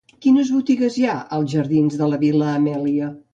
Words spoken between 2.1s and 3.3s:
la Vil·la Amèlia?